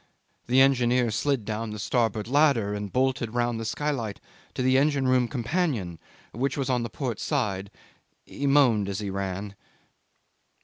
The 0.47 0.61
engineer 0.61 1.11
slid 1.11 1.45
down 1.45 1.69
the 1.69 1.77
starboard 1.77 2.27
ladder 2.27 2.73
and 2.73 2.91
bolted 2.91 3.35
round 3.35 3.59
the 3.59 3.65
skylight 3.65 4.19
to 4.55 4.63
the 4.63 4.75
engine 4.75 5.07
room 5.07 5.27
companion 5.27 5.99
which 6.31 6.57
was 6.57 6.71
on 6.71 6.81
the 6.81 6.89
port 6.89 7.19
side. 7.19 7.69
He 8.25 8.47
moaned 8.47 8.89
as 8.89 8.97
he 8.97 9.11
ran. 9.11 9.53